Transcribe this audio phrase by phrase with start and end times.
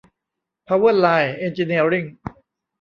[0.65, 2.05] เพาเวอร์ไลน์ เอ็นจิเนียริ่ง